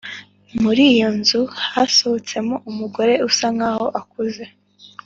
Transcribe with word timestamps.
muriyo 0.63 1.07
nzu 1.17 1.41
hasohotsemo 1.73 2.55
umugore 2.71 3.13
usa 3.29 3.47
nkaho 3.55 3.85
akuze 3.99 4.43